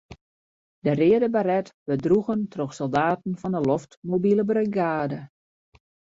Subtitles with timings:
[0.85, 5.19] De reade baret wurdt droegen troch soldaten fan 'e loftmobile brigade.